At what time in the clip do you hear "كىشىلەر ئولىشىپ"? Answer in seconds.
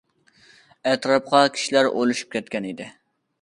1.59-2.33